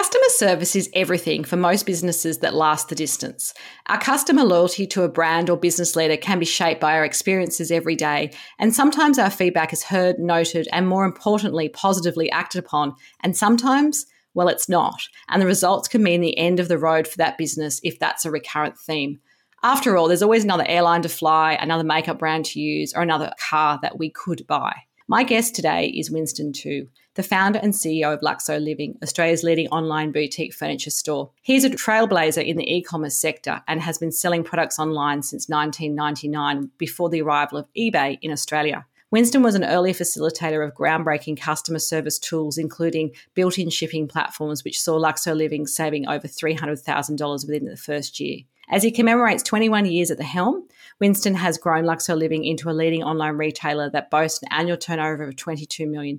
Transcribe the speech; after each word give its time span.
Customer 0.00 0.28
service 0.30 0.76
is 0.76 0.88
everything 0.94 1.44
for 1.44 1.56
most 1.56 1.84
businesses 1.84 2.38
that 2.38 2.54
last 2.54 2.88
the 2.88 2.94
distance. 2.94 3.52
Our 3.88 4.00
customer 4.00 4.44
loyalty 4.44 4.86
to 4.86 5.02
a 5.02 5.10
brand 5.10 5.50
or 5.50 5.58
business 5.58 5.94
leader 5.94 6.16
can 6.16 6.38
be 6.38 6.46
shaped 6.46 6.80
by 6.80 6.94
our 6.94 7.04
experiences 7.04 7.70
every 7.70 7.96
day, 7.96 8.30
and 8.58 8.74
sometimes 8.74 9.18
our 9.18 9.28
feedback 9.28 9.74
is 9.74 9.82
heard, 9.82 10.18
noted, 10.18 10.66
and 10.72 10.88
more 10.88 11.04
importantly, 11.04 11.68
positively 11.68 12.30
acted 12.30 12.64
upon, 12.64 12.94
and 13.22 13.36
sometimes, 13.36 14.06
well, 14.32 14.48
it's 14.48 14.70
not. 14.70 15.02
And 15.28 15.42
the 15.42 15.46
results 15.46 15.86
can 15.86 16.02
mean 16.02 16.22
the 16.22 16.38
end 16.38 16.60
of 16.60 16.68
the 16.68 16.78
road 16.78 17.06
for 17.06 17.18
that 17.18 17.36
business 17.36 17.78
if 17.84 17.98
that's 17.98 18.24
a 18.24 18.30
recurrent 18.30 18.78
theme. 18.78 19.20
After 19.62 19.98
all, 19.98 20.08
there's 20.08 20.22
always 20.22 20.44
another 20.44 20.64
airline 20.66 21.02
to 21.02 21.10
fly, 21.10 21.58
another 21.60 21.84
makeup 21.84 22.18
brand 22.18 22.46
to 22.46 22.58
use, 22.58 22.94
or 22.94 23.02
another 23.02 23.34
car 23.50 23.78
that 23.82 23.98
we 23.98 24.08
could 24.08 24.46
buy. 24.46 24.74
My 25.08 25.24
guest 25.24 25.54
today 25.54 25.88
is 25.88 26.10
Winston 26.10 26.54
Tu 26.54 26.88
the 27.14 27.22
founder 27.22 27.58
and 27.62 27.72
CEO 27.72 28.12
of 28.14 28.20
Luxo 28.20 28.62
Living, 28.62 28.98
Australia's 29.02 29.42
leading 29.42 29.68
online 29.68 30.12
boutique 30.12 30.54
furniture 30.54 30.90
store. 30.90 31.30
He's 31.42 31.64
a 31.64 31.70
trailblazer 31.70 32.44
in 32.44 32.56
the 32.56 32.72
e 32.72 32.82
commerce 32.82 33.16
sector 33.16 33.62
and 33.66 33.80
has 33.80 33.98
been 33.98 34.12
selling 34.12 34.44
products 34.44 34.78
online 34.78 35.22
since 35.22 35.48
1999 35.48 36.70
before 36.78 37.08
the 37.08 37.22
arrival 37.22 37.58
of 37.58 37.66
eBay 37.76 38.18
in 38.22 38.30
Australia. 38.30 38.86
Winston 39.10 39.42
was 39.42 39.56
an 39.56 39.64
early 39.64 39.92
facilitator 39.92 40.64
of 40.64 40.72
groundbreaking 40.74 41.40
customer 41.40 41.80
service 41.80 42.16
tools, 42.16 42.56
including 42.56 43.10
built 43.34 43.58
in 43.58 43.68
shipping 43.68 44.06
platforms, 44.06 44.62
which 44.62 44.80
saw 44.80 44.96
Luxo 44.96 45.36
Living 45.36 45.66
saving 45.66 46.06
over 46.06 46.28
$300,000 46.28 47.46
within 47.46 47.64
the 47.64 47.76
first 47.76 48.20
year. 48.20 48.42
As 48.72 48.84
he 48.84 48.92
commemorates 48.92 49.42
21 49.42 49.86
years 49.86 50.12
at 50.12 50.18
the 50.18 50.22
helm, 50.24 50.68
Winston 51.00 51.34
has 51.34 51.58
grown 51.58 51.84
Luxo 51.84 52.16
Living 52.16 52.44
into 52.44 52.70
a 52.70 52.72
leading 52.72 53.02
online 53.02 53.36
retailer 53.36 53.90
that 53.90 54.10
boasts 54.10 54.40
an 54.42 54.48
annual 54.52 54.76
turnover 54.76 55.24
of 55.24 55.34
$22 55.34 55.90
million. 55.90 56.16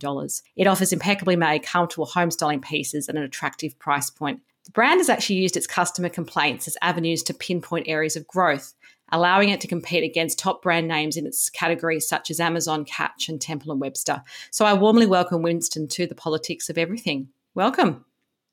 It 0.58 0.68
offers 0.68 0.92
impeccably 0.92 1.38
made, 1.38 1.64
comfortable 1.64 2.08
home 2.08 2.30
styling 2.30 2.60
pieces 2.60 3.08
at 3.08 3.16
an 3.16 3.24
attractive 3.24 3.80
price 3.80 4.10
point. 4.10 4.42
The 4.66 4.72
brand 4.72 5.00
has 5.00 5.08
actually 5.08 5.38
used 5.38 5.56
its 5.56 5.66
customer 5.66 6.10
complaints 6.10 6.68
as 6.68 6.78
avenues 6.82 7.24
to 7.24 7.34
pinpoint 7.34 7.88
areas 7.88 8.18
of 8.18 8.28
growth, 8.28 8.74
allowing 9.14 9.48
it 9.48 9.62
to 9.62 9.70
compete 9.70 10.04
against 10.04 10.38
top 10.38 10.62
brand 10.62 10.90
names 10.90 11.16
in 11.16 11.26
its 11.26 11.50
categories 11.50 12.06
such 12.06 12.30
as 12.30 12.42
Amazon, 12.42 12.84
Catch, 12.84 13.30
and 13.30 13.40
Temple 13.40 13.72
and 13.72 13.80
Webster. 13.80 14.24
So 14.52 14.66
I 14.66 14.74
warmly 14.74 15.06
welcome 15.06 15.42
Winston 15.42 15.88
to 15.88 16.06
the 16.06 16.16
politics 16.16 16.70
of 16.70 16.78
everything. 16.78 17.30
Welcome. 17.56 18.04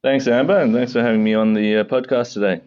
Thanks, 0.05 0.29
Amber, 0.29 0.57
and 0.61 0.73
thanks 0.73 0.93
for 0.93 1.03
having 1.03 1.25
me 1.25 1.35
on 1.35 1.55
the 1.55 1.79
uh, 1.79 1.85
podcast 1.85 2.35
today. 2.35 2.61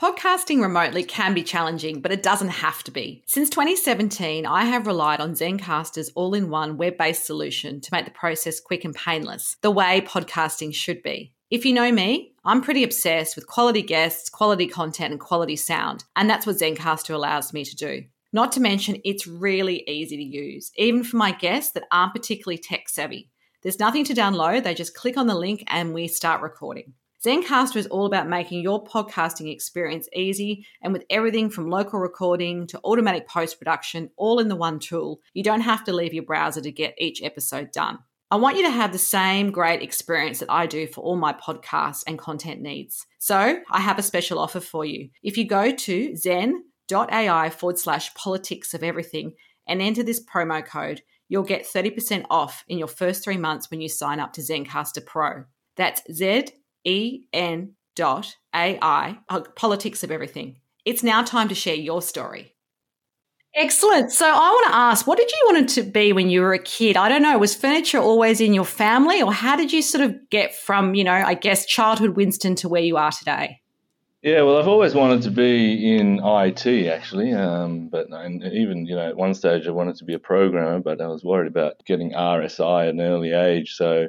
Podcasting 0.00 0.62
remotely 0.62 1.04
can 1.04 1.34
be 1.34 1.42
challenging, 1.42 2.00
but 2.00 2.10
it 2.10 2.22
doesn't 2.22 2.48
have 2.48 2.82
to 2.84 2.90
be. 2.90 3.22
Since 3.26 3.50
2017, 3.50 4.46
I 4.46 4.64
have 4.64 4.86
relied 4.86 5.20
on 5.20 5.34
Zencastr's 5.34 6.10
all 6.14 6.32
in 6.32 6.48
one 6.48 6.78
web 6.78 6.96
based 6.96 7.26
solution 7.26 7.82
to 7.82 7.92
make 7.92 8.06
the 8.06 8.10
process 8.10 8.60
quick 8.60 8.86
and 8.86 8.94
painless, 8.94 9.58
the 9.60 9.70
way 9.70 10.00
podcasting 10.00 10.74
should 10.74 11.02
be. 11.02 11.34
If 11.50 11.66
you 11.66 11.74
know 11.74 11.92
me, 11.92 12.32
I'm 12.46 12.62
pretty 12.62 12.82
obsessed 12.82 13.36
with 13.36 13.46
quality 13.46 13.82
guests, 13.82 14.30
quality 14.30 14.66
content, 14.66 15.10
and 15.10 15.20
quality 15.20 15.56
sound, 15.56 16.04
and 16.16 16.30
that's 16.30 16.46
what 16.46 16.56
Zencastr 16.56 17.12
allows 17.12 17.52
me 17.52 17.62
to 17.66 17.76
do. 17.76 18.04
Not 18.32 18.52
to 18.52 18.60
mention, 18.60 19.02
it's 19.04 19.26
really 19.26 19.86
easy 19.86 20.16
to 20.16 20.22
use, 20.22 20.72
even 20.76 21.04
for 21.04 21.18
my 21.18 21.32
guests 21.32 21.72
that 21.72 21.84
aren't 21.92 22.14
particularly 22.14 22.56
tech 22.56 22.88
savvy. 22.88 23.28
There's 23.62 23.78
nothing 23.78 24.06
to 24.06 24.14
download, 24.14 24.64
they 24.64 24.72
just 24.72 24.94
click 24.94 25.18
on 25.18 25.26
the 25.26 25.34
link 25.34 25.62
and 25.66 25.92
we 25.92 26.08
start 26.08 26.40
recording. 26.40 26.94
Zencastr 27.24 27.76
is 27.76 27.86
all 27.88 28.06
about 28.06 28.30
making 28.30 28.62
your 28.62 28.82
podcasting 28.82 29.52
experience 29.52 30.08
easy 30.14 30.66
and 30.82 30.90
with 30.90 31.04
everything 31.10 31.50
from 31.50 31.68
local 31.68 32.00
recording 32.00 32.66
to 32.68 32.80
automatic 32.82 33.28
post 33.28 33.58
production 33.58 34.08
all 34.16 34.38
in 34.38 34.48
the 34.48 34.56
one 34.56 34.78
tool. 34.78 35.20
You 35.34 35.42
don't 35.42 35.60
have 35.60 35.84
to 35.84 35.92
leave 35.92 36.14
your 36.14 36.24
browser 36.24 36.62
to 36.62 36.72
get 36.72 36.94
each 36.96 37.22
episode 37.22 37.72
done. 37.72 37.98
I 38.30 38.36
want 38.36 38.56
you 38.56 38.62
to 38.62 38.70
have 38.70 38.92
the 38.92 38.98
same 38.98 39.50
great 39.50 39.82
experience 39.82 40.38
that 40.38 40.50
I 40.50 40.64
do 40.64 40.86
for 40.86 41.02
all 41.02 41.16
my 41.16 41.34
podcasts 41.34 42.04
and 42.06 42.18
content 42.18 42.62
needs. 42.62 43.06
So 43.18 43.58
I 43.70 43.80
have 43.80 43.98
a 43.98 44.02
special 44.02 44.38
offer 44.38 44.60
for 44.60 44.86
you. 44.86 45.10
If 45.22 45.36
you 45.36 45.46
go 45.46 45.72
to 45.72 46.16
zen.ai 46.16 47.50
forward 47.50 47.78
slash 47.78 48.14
politics 48.14 48.72
of 48.72 48.82
everything 48.82 49.34
and 49.66 49.82
enter 49.82 50.02
this 50.02 50.24
promo 50.24 50.64
code, 50.64 51.02
you'll 51.28 51.42
get 51.42 51.66
30% 51.66 52.24
off 52.30 52.64
in 52.66 52.78
your 52.78 52.88
first 52.88 53.22
three 53.22 53.36
months 53.36 53.70
when 53.70 53.82
you 53.82 53.90
sign 53.90 54.20
up 54.20 54.32
to 54.34 54.40
Zencastr 54.40 55.04
Pro. 55.04 55.44
That's 55.76 56.00
Z 56.10 56.46
en 56.84 57.74
dot 57.96 58.36
ai 58.54 59.18
uh, 59.28 59.40
politics 59.56 60.02
of 60.02 60.10
everything. 60.10 60.58
It's 60.84 61.02
now 61.02 61.22
time 61.22 61.48
to 61.48 61.54
share 61.54 61.74
your 61.74 62.02
story. 62.02 62.54
Excellent. 63.54 64.12
So 64.12 64.26
I 64.26 64.32
want 64.32 64.66
to 64.68 64.76
ask, 64.76 65.06
what 65.06 65.18
did 65.18 65.30
you 65.30 65.42
want 65.46 65.58
it 65.58 65.74
to 65.74 65.82
be 65.82 66.12
when 66.12 66.30
you 66.30 66.40
were 66.40 66.54
a 66.54 66.58
kid? 66.58 66.96
I 66.96 67.08
don't 67.08 67.22
know. 67.22 67.36
Was 67.36 67.54
furniture 67.54 67.98
always 67.98 68.40
in 68.40 68.54
your 68.54 68.64
family, 68.64 69.20
or 69.20 69.32
how 69.32 69.56
did 69.56 69.72
you 69.72 69.82
sort 69.82 70.04
of 70.04 70.14
get 70.30 70.54
from, 70.54 70.94
you 70.94 71.02
know, 71.02 71.12
I 71.12 71.34
guess 71.34 71.66
childhood 71.66 72.16
Winston 72.16 72.54
to 72.56 72.68
where 72.68 72.82
you 72.82 72.96
are 72.96 73.10
today? 73.10 73.60
Yeah, 74.22 74.42
well, 74.42 74.58
I've 74.58 74.68
always 74.68 74.94
wanted 74.94 75.22
to 75.22 75.30
be 75.30 75.96
in 75.96 76.20
IT 76.22 76.88
actually, 76.88 77.32
um, 77.32 77.88
but 77.88 78.08
even 78.52 78.84
you 78.84 78.94
know 78.94 79.08
at 79.08 79.16
one 79.16 79.32
stage 79.32 79.66
I 79.66 79.70
wanted 79.70 79.96
to 79.96 80.04
be 80.04 80.12
a 80.12 80.18
programmer, 80.18 80.78
but 80.78 81.00
I 81.00 81.06
was 81.06 81.24
worried 81.24 81.48
about 81.48 81.82
getting 81.86 82.12
RSI 82.12 82.88
at 82.88 82.94
an 82.94 83.00
early 83.00 83.32
age. 83.32 83.76
So, 83.76 84.08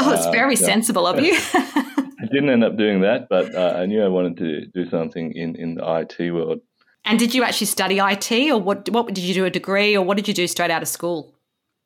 oh, 0.00 0.12
it's 0.12 0.26
uh, 0.26 0.30
very 0.30 0.56
sensible 0.56 1.06
of 1.06 1.20
you. 1.20 1.34
I 1.34 2.26
didn't 2.32 2.50
end 2.50 2.64
up 2.64 2.76
doing 2.76 3.02
that, 3.02 3.28
but 3.28 3.54
uh, 3.54 3.74
I 3.76 3.86
knew 3.86 4.02
I 4.02 4.08
wanted 4.08 4.36
to 4.38 4.66
do 4.66 4.88
something 4.90 5.32
in, 5.32 5.54
in 5.56 5.74
the 5.76 5.82
IT 6.00 6.32
world. 6.32 6.60
And 7.04 7.18
did 7.18 7.34
you 7.34 7.42
actually 7.42 7.68
study 7.68 7.98
IT, 7.98 8.30
or 8.50 8.60
what? 8.60 8.88
What 8.90 9.06
did 9.06 9.18
you 9.18 9.34
do 9.34 9.44
a 9.44 9.50
degree, 9.50 9.96
or 9.96 10.04
what 10.04 10.16
did 10.16 10.28
you 10.28 10.34
do 10.34 10.46
straight 10.46 10.70
out 10.70 10.82
of 10.82 10.88
school? 10.88 11.34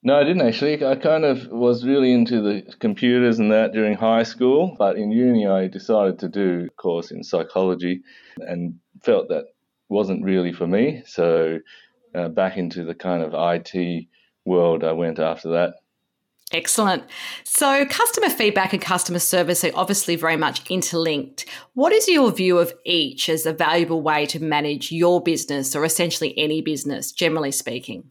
No, 0.02 0.18
I 0.18 0.24
didn't 0.24 0.42
actually. 0.42 0.84
I 0.84 0.96
kind 0.96 1.24
of 1.24 1.46
was 1.48 1.86
really 1.86 2.12
into 2.12 2.40
the 2.40 2.74
computers 2.80 3.38
and 3.38 3.52
that 3.52 3.72
during 3.72 3.94
high 3.94 4.24
school, 4.24 4.74
but 4.76 4.96
in 4.96 5.12
uni 5.12 5.46
I 5.46 5.68
decided 5.68 6.18
to 6.20 6.28
do 6.28 6.66
a 6.66 6.70
course 6.70 7.12
in 7.12 7.22
psychology, 7.22 8.02
and 8.38 8.80
felt 9.04 9.28
that 9.28 9.44
wasn't 9.88 10.24
really 10.24 10.52
for 10.52 10.66
me. 10.66 11.02
So 11.06 11.58
uh, 12.14 12.28
back 12.28 12.56
into 12.56 12.84
the 12.84 12.94
kind 12.94 13.22
of 13.22 13.34
IT 13.34 14.06
world 14.44 14.82
I 14.82 14.92
went 14.92 15.20
after 15.20 15.50
that. 15.50 15.74
Excellent. 16.52 17.04
So, 17.44 17.86
customer 17.86 18.28
feedback 18.28 18.74
and 18.74 18.82
customer 18.82 19.18
service 19.18 19.64
are 19.64 19.70
obviously 19.74 20.16
very 20.16 20.36
much 20.36 20.68
interlinked. 20.70 21.46
What 21.72 21.92
is 21.92 22.08
your 22.08 22.30
view 22.30 22.58
of 22.58 22.74
each 22.84 23.30
as 23.30 23.46
a 23.46 23.54
valuable 23.54 24.02
way 24.02 24.26
to 24.26 24.42
manage 24.42 24.92
your 24.92 25.22
business 25.22 25.74
or 25.74 25.84
essentially 25.84 26.36
any 26.36 26.60
business, 26.60 27.10
generally 27.10 27.52
speaking? 27.52 28.10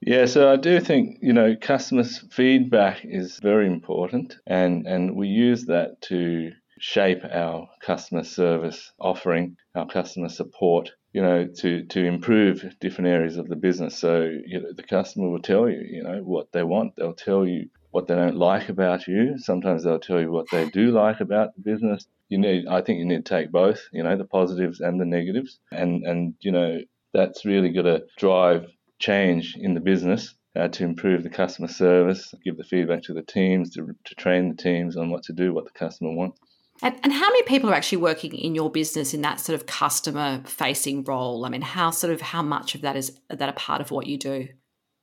Yeah, 0.00 0.26
so 0.26 0.52
I 0.52 0.56
do 0.56 0.78
think, 0.78 1.18
you 1.20 1.32
know, 1.32 1.56
customer 1.60 2.04
feedback 2.04 3.00
is 3.02 3.40
very 3.42 3.66
important 3.66 4.36
and, 4.46 4.86
and 4.86 5.16
we 5.16 5.26
use 5.26 5.64
that 5.64 6.00
to 6.02 6.52
shape 6.78 7.24
our 7.32 7.68
customer 7.82 8.22
service 8.22 8.92
offering, 9.00 9.56
our 9.74 9.86
customer 9.86 10.28
support 10.28 10.90
you 11.16 11.22
know, 11.22 11.46
to, 11.46 11.82
to 11.86 12.04
improve 12.04 12.62
different 12.78 13.08
areas 13.08 13.38
of 13.38 13.48
the 13.48 13.56
business. 13.56 13.96
So, 13.96 14.30
you 14.44 14.60
know, 14.60 14.74
the 14.76 14.82
customer 14.82 15.30
will 15.30 15.40
tell 15.40 15.66
you, 15.66 15.80
you 15.80 16.02
know, 16.02 16.18
what 16.18 16.52
they 16.52 16.62
want. 16.62 16.94
They'll 16.94 17.14
tell 17.14 17.46
you 17.46 17.70
what 17.90 18.06
they 18.06 18.14
don't 18.14 18.36
like 18.36 18.68
about 18.68 19.08
you. 19.08 19.38
Sometimes 19.38 19.82
they'll 19.82 19.98
tell 19.98 20.20
you 20.20 20.30
what 20.30 20.44
they 20.52 20.68
do 20.68 20.90
like 20.90 21.20
about 21.20 21.56
the 21.56 21.62
business. 21.62 22.06
You 22.28 22.36
need, 22.36 22.66
I 22.66 22.82
think 22.82 22.98
you 22.98 23.06
need 23.06 23.24
to 23.24 23.34
take 23.34 23.50
both, 23.50 23.80
you 23.94 24.02
know, 24.02 24.14
the 24.18 24.26
positives 24.26 24.80
and 24.80 25.00
the 25.00 25.06
negatives. 25.06 25.58
And, 25.72 26.04
and 26.04 26.34
you 26.40 26.52
know, 26.52 26.80
that's 27.14 27.46
really 27.46 27.70
going 27.70 27.86
to 27.86 28.04
drive 28.18 28.66
change 28.98 29.56
in 29.58 29.72
the 29.72 29.80
business 29.80 30.34
uh, 30.54 30.68
to 30.68 30.84
improve 30.84 31.22
the 31.22 31.30
customer 31.30 31.68
service, 31.68 32.34
give 32.44 32.58
the 32.58 32.64
feedback 32.64 33.04
to 33.04 33.14
the 33.14 33.22
teams, 33.22 33.70
to, 33.76 33.96
to 34.04 34.14
train 34.16 34.50
the 34.50 34.62
teams 34.62 34.98
on 34.98 35.08
what 35.08 35.22
to 35.22 35.32
do, 35.32 35.54
what 35.54 35.64
the 35.64 35.78
customer 35.78 36.12
wants. 36.12 36.38
And, 36.82 36.94
and 37.02 37.12
how 37.12 37.28
many 37.28 37.42
people 37.42 37.70
are 37.70 37.74
actually 37.74 37.98
working 37.98 38.34
in 38.34 38.54
your 38.54 38.70
business 38.70 39.14
in 39.14 39.22
that 39.22 39.40
sort 39.40 39.58
of 39.58 39.66
customer 39.66 40.42
facing 40.44 41.04
role? 41.04 41.44
I 41.44 41.48
mean, 41.48 41.62
how 41.62 41.90
sort 41.90 42.12
of 42.12 42.20
how 42.20 42.42
much 42.42 42.74
of 42.74 42.82
that 42.82 42.96
is 42.96 43.18
that 43.30 43.48
a 43.48 43.52
part 43.52 43.80
of 43.80 43.90
what 43.90 44.06
you 44.06 44.18
do? 44.18 44.48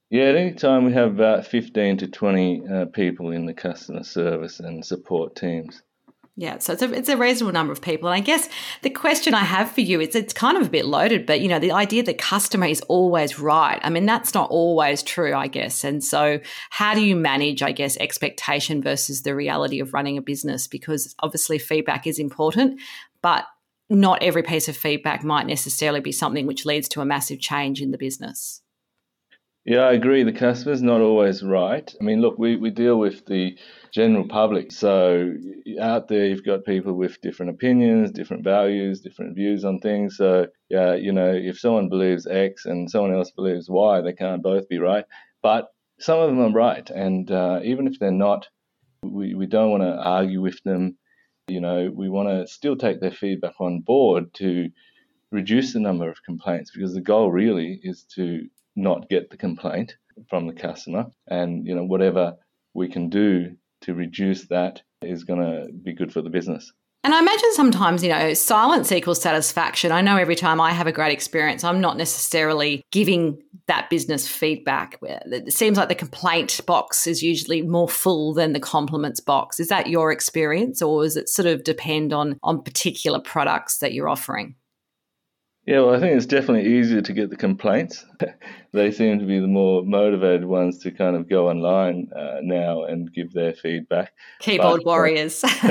Yeah, 0.10 0.26
at 0.26 0.36
any 0.36 0.54
time 0.54 0.86
we 0.86 0.94
have 0.94 1.10
about 1.10 1.48
15 1.48 1.98
to 1.98 2.08
20 2.08 2.68
uh, 2.68 2.86
people 2.86 3.32
in 3.32 3.48
the 3.48 3.54
customer 3.54 4.04
service 4.04 4.60
and 4.60 4.86
support 4.86 5.36
teams. 5.36 5.82
Yeah, 6.36 6.58
so 6.58 6.74
it's 6.74 6.82
a, 6.82 6.92
it's 6.92 7.10
a 7.10 7.18
reasonable 7.18 7.54
number 7.54 7.72
of 7.72 7.82
people. 7.82 8.10
And 8.10 8.16
I 8.16 8.20
guess 8.20 8.50
the 8.82 8.90
question 8.90 9.36
I 9.36 9.44
have 9.44 9.72
for 9.72 9.82
you 9.82 10.02
is 10.02 10.16
it's 10.16 10.34
kind 10.34 10.58
of 10.58 10.66
a 10.66 10.70
bit 10.70 10.86
loaded, 10.86 11.28
but 11.28 11.42
you 11.42 11.48
know, 11.48 11.60
the 11.60 11.72
idea 11.72 12.02
that 12.04 12.18
customer 12.18 12.66
is 12.66 12.82
always 12.82 13.38
right. 13.38 13.80
I 13.84 13.92
mean, 13.92 14.08
that's 14.08 14.34
not 14.34 14.50
always 14.50 15.04
true, 15.04 15.36
I 15.36 15.46
guess. 15.46 15.84
And 15.84 16.04
so 16.04 16.40
how 16.72 16.96
do 16.96 17.02
you 17.02 17.16
manage, 17.16 17.62
I 17.62 17.72
guess, 17.72 17.98
expectation 17.98 18.82
versus 18.82 19.22
the 19.22 19.36
reality 19.36 19.80
of 19.80 19.94
running 19.94 20.18
a 20.18 20.24
business? 20.24 20.66
Because 20.66 21.14
obviously 21.20 21.60
feedback 21.60 22.08
is 22.08 22.18
important, 22.18 22.82
but 23.22 23.46
not 23.92 24.24
every 24.24 24.42
piece 24.42 24.68
of 24.68 24.76
feedback 24.76 25.24
might 25.24 25.46
necessarily 25.46 26.00
be 26.00 26.12
something 26.12 26.48
which 26.48 26.66
leads 26.66 26.90
to 26.90 27.02
a 27.02 27.06
massive 27.06 27.40
change 27.40 27.80
in 27.80 27.92
the 27.92 27.98
business. 27.98 28.64
Yeah, 29.66 29.82
I 29.84 29.94
agree. 29.94 30.24
The 30.24 30.34
customer's 30.34 30.82
not 30.82 31.00
always 31.00 31.42
right. 31.42 31.94
I 32.00 32.04
mean, 32.04 32.20
look, 32.20 32.38
we, 32.38 32.58
we 32.58 32.70
deal 32.70 33.00
with 33.00 33.26
the 33.26 33.58
general 33.94 34.28
public. 34.28 34.74
So 34.74 35.34
out 35.80 36.10
there, 36.10 36.26
you've 36.26 36.44
got 36.44 36.66
people 36.66 36.94
with 36.94 37.22
different 37.22 37.52
opinions, 37.52 38.12
different 38.12 38.44
values, 38.44 39.00
different 39.00 39.36
views 39.36 39.64
on 39.64 39.80
things. 39.80 40.18
So, 40.18 40.48
yeah, 40.70 40.96
you 40.96 41.14
know, 41.14 41.32
if 41.34 41.60
someone 41.60 41.88
believes 41.88 42.28
X 42.28 42.66
and 42.66 42.92
someone 42.92 43.14
else 43.14 43.32
believes 43.32 43.70
Y, 43.70 44.02
they 44.02 44.12
can't 44.12 44.44
both 44.44 44.68
be 44.68 44.80
right. 44.80 45.06
But 45.42 45.70
some 45.98 46.20
of 46.20 46.30
them 46.30 46.42
are 46.42 46.52
right. 46.52 46.90
And 46.90 47.32
uh, 47.32 47.62
even 47.64 47.88
if 47.88 48.00
they're 48.00 48.12
not, 48.12 48.48
we, 49.02 49.34
we 49.34 49.46
don't 49.46 49.72
want 49.72 49.84
to 49.84 49.96
argue 49.96 50.42
with 50.42 50.62
them. 50.64 50.98
You 51.48 51.62
know, 51.62 51.90
we 51.94 52.10
want 52.10 52.28
to 52.28 52.52
still 52.52 52.76
take 52.76 53.00
their 53.00 53.12
feedback 53.12 53.62
on 53.62 53.80
board 53.80 54.34
to 54.36 54.70
reduce 55.32 55.74
the 55.74 55.80
number 55.80 56.10
of 56.10 56.24
complaints 56.26 56.72
because 56.74 56.94
the 56.94 57.02
goal 57.02 57.32
really 57.32 57.80
is 57.84 58.04
to 58.16 58.48
not 58.76 59.10
get 59.10 59.30
the 59.30 59.38
complaint 59.38 59.96
from 60.30 60.48
the 60.48 60.54
customer. 60.54 61.08
And, 61.28 61.66
you 61.66 61.76
know, 61.76 61.84
whatever 61.84 62.36
we 62.74 62.88
can 62.88 63.10
do 63.10 63.56
to 63.82 63.94
reduce 63.94 64.48
that 64.48 64.82
is 65.02 65.24
going 65.24 65.42
to 65.42 65.72
be 65.72 65.94
good 65.94 66.14
for 66.14 66.22
the 66.22 66.30
business. 66.30 66.72
And 67.06 67.14
I 67.14 67.20
imagine 67.20 67.52
sometimes, 67.52 68.02
you 68.02 68.10
know, 68.10 68.34
silence 68.34 68.90
equals 68.90 69.22
satisfaction. 69.22 69.92
I 69.92 70.00
know 70.00 70.16
every 70.16 70.38
time 70.38 70.62
I 70.62 70.72
have 70.72 70.88
a 70.88 70.92
great 70.94 71.12
experience, 71.12 71.66
I'm 71.66 71.82
not 71.82 71.98
necessarily 71.98 72.82
giving 72.92 73.42
that 73.68 73.90
business 73.90 74.26
feedback. 74.26 74.98
It 75.02 75.52
seems 75.52 75.78
like 75.78 75.90
the 75.90 75.96
complaint 75.96 76.62
box 76.66 77.06
is 77.06 77.22
usually 77.22 77.62
more 77.62 77.90
full 77.90 78.34
than 78.34 78.54
the 78.54 78.60
compliments 78.62 79.20
box. 79.20 79.60
Is 79.60 79.68
that 79.68 79.88
your 79.88 80.14
experience, 80.14 80.82
or 80.82 81.04
does 81.04 81.18
it 81.18 81.28
sort 81.28 81.46
of 81.46 81.66
depend 81.66 82.14
on 82.14 82.40
on 82.42 82.64
particular 82.64 83.20
products 83.20 83.80
that 83.80 83.92
you're 83.94 84.08
offering? 84.08 84.56
Yeah, 85.66 85.80
well, 85.80 85.96
I 85.96 86.00
think 86.00 86.18
it's 86.18 86.26
definitely 86.26 86.78
easier 86.78 87.02
to 87.02 87.14
get 87.14 87.30
the 87.30 87.38
complaints. 87.38 88.06
they 88.74 88.92
seem 88.92 89.20
to 89.20 89.26
be 89.26 89.40
the 89.40 89.48
more 89.48 89.84
motivated 89.84 90.44
ones 90.44 90.80
to 90.80 90.92
kind 90.92 91.16
of 91.16 91.30
go 91.30 91.48
online 91.48 92.10
uh, 92.14 92.40
now 92.42 92.84
and 92.84 93.14
give 93.14 93.32
their 93.32 93.54
feedback. 93.54 94.12
Keyboard 94.40 94.82
but, 94.84 94.90
uh, 94.90 94.94
warriors. 94.94 95.42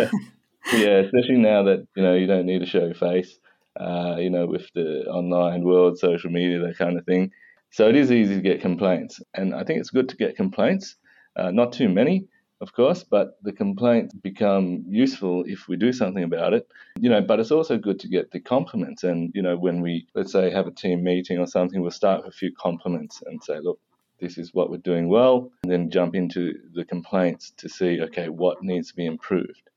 yeah, 0.72 1.00
especially 1.00 1.36
now 1.36 1.64
that 1.64 1.86
you 1.94 2.02
know 2.02 2.14
you 2.14 2.26
don't 2.26 2.46
need 2.46 2.60
to 2.60 2.66
show 2.66 2.86
your 2.86 2.94
face. 2.94 3.38
Uh, 3.78 4.16
you 4.18 4.30
know, 4.30 4.46
with 4.46 4.66
the 4.74 5.04
online 5.06 5.64
world, 5.64 5.98
social 5.98 6.30
media, 6.30 6.58
that 6.60 6.76
kind 6.78 6.98
of 6.98 7.04
thing. 7.04 7.30
So 7.70 7.88
it 7.88 7.96
is 7.96 8.12
easy 8.12 8.34
to 8.34 8.42
get 8.42 8.60
complaints, 8.60 9.20
and 9.34 9.54
I 9.54 9.64
think 9.64 9.80
it's 9.80 9.90
good 9.90 10.08
to 10.08 10.16
get 10.16 10.36
complaints. 10.36 10.96
Uh, 11.36 11.50
not 11.50 11.72
too 11.72 11.88
many, 11.88 12.26
of 12.62 12.72
course, 12.72 13.02
but 13.02 13.36
the 13.42 13.52
complaints 13.52 14.14
become 14.14 14.84
useful 14.88 15.42
if 15.46 15.66
we 15.66 15.76
do 15.76 15.92
something 15.92 16.22
about 16.22 16.54
it. 16.54 16.68
You 16.98 17.10
know, 17.10 17.20
but 17.20 17.40
it's 17.40 17.50
also 17.50 17.76
good 17.76 17.98
to 18.00 18.08
get 18.08 18.30
the 18.30 18.38
compliments. 18.38 19.02
And, 19.02 19.32
you 19.34 19.42
know, 19.42 19.56
when 19.56 19.80
we, 19.80 20.06
let's 20.14 20.30
say, 20.30 20.48
have 20.50 20.68
a 20.68 20.70
team 20.70 21.02
meeting 21.02 21.38
or 21.38 21.46
something, 21.46 21.82
we'll 21.82 21.90
start 21.90 22.24
with 22.24 22.32
a 22.32 22.36
few 22.36 22.52
compliments 22.54 23.20
and 23.26 23.42
say, 23.42 23.58
look, 23.60 23.80
this 24.20 24.38
is 24.38 24.54
what 24.54 24.70
we're 24.70 24.76
doing 24.76 25.08
well, 25.08 25.50
and 25.64 25.72
then 25.72 25.90
jump 25.90 26.14
into 26.14 26.54
the 26.72 26.84
complaints 26.84 27.50
to 27.56 27.68
see, 27.68 28.00
okay, 28.00 28.28
what 28.28 28.62
needs 28.62 28.88
to 28.90 28.94
be 28.94 29.04
improved. 29.04 29.68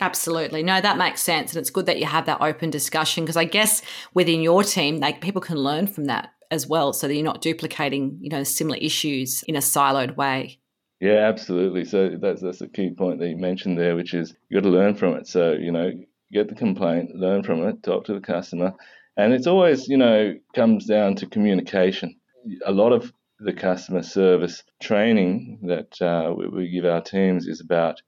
Absolutely. 0.00 0.62
No, 0.62 0.80
that 0.80 0.96
makes 0.96 1.20
sense. 1.20 1.52
And 1.52 1.60
it's 1.60 1.68
good 1.68 1.84
that 1.84 1.98
you 1.98 2.06
have 2.06 2.24
that 2.24 2.40
open 2.40 2.70
discussion 2.70 3.24
because 3.24 3.36
I 3.36 3.44
guess 3.44 3.82
within 4.14 4.40
your 4.40 4.64
team, 4.64 5.00
like 5.00 5.20
people 5.20 5.42
can 5.42 5.58
learn 5.58 5.86
from 5.86 6.06
that 6.06 6.30
as 6.50 6.66
well 6.66 6.94
so 6.94 7.06
that 7.06 7.14
you're 7.14 7.22
not 7.22 7.42
duplicating, 7.42 8.16
you 8.22 8.30
know, 8.30 8.42
similar 8.42 8.78
issues 8.78 9.42
in 9.42 9.54
a 9.54 9.60
siloed 9.60 10.16
way. 10.16 10.58
Yeah, 11.02 11.28
absolutely. 11.28 11.84
So 11.84 12.10
that's 12.20 12.40
that's 12.42 12.60
a 12.60 12.68
key 12.68 12.92
point 12.94 13.18
that 13.18 13.28
you 13.28 13.36
mentioned 13.36 13.76
there, 13.76 13.96
which 13.96 14.14
is 14.14 14.36
you 14.48 14.60
got 14.60 14.68
to 14.68 14.72
learn 14.72 14.94
from 14.94 15.14
it. 15.16 15.26
So 15.26 15.52
you 15.52 15.72
know, 15.72 15.90
get 16.32 16.48
the 16.48 16.54
complaint, 16.54 17.16
learn 17.16 17.42
from 17.42 17.66
it, 17.66 17.82
talk 17.82 18.04
to 18.04 18.14
the 18.14 18.20
customer, 18.20 18.72
and 19.16 19.32
it's 19.32 19.48
always 19.48 19.88
you 19.88 19.96
know 19.96 20.34
comes 20.54 20.86
down 20.86 21.16
to 21.16 21.26
communication. 21.26 22.14
A 22.66 22.70
lot 22.72 22.92
of 22.92 23.12
the 23.40 23.52
customer 23.52 24.04
service 24.04 24.62
training 24.80 25.58
that 25.64 26.00
uh, 26.00 26.32
we, 26.36 26.46
we 26.46 26.68
give 26.70 26.84
our 26.84 27.02
teams 27.02 27.48
is 27.48 27.60
about 27.60 28.00